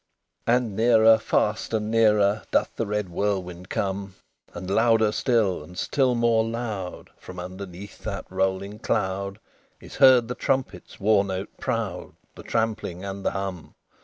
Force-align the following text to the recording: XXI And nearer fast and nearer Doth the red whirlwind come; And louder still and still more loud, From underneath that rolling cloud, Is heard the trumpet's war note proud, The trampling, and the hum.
XXI 0.47 0.53
And 0.55 0.75
nearer 0.75 1.19
fast 1.19 1.75
and 1.75 1.91
nearer 1.91 2.41
Doth 2.49 2.75
the 2.75 2.87
red 2.87 3.09
whirlwind 3.09 3.69
come; 3.69 4.15
And 4.51 4.67
louder 4.67 5.11
still 5.11 5.61
and 5.63 5.77
still 5.77 6.15
more 6.15 6.43
loud, 6.43 7.11
From 7.19 7.39
underneath 7.39 7.99
that 7.99 8.25
rolling 8.31 8.79
cloud, 8.79 9.37
Is 9.79 9.97
heard 9.97 10.27
the 10.27 10.33
trumpet's 10.33 10.99
war 10.99 11.23
note 11.23 11.55
proud, 11.59 12.13
The 12.33 12.41
trampling, 12.41 13.05
and 13.05 13.23
the 13.23 13.29
hum. 13.29 13.75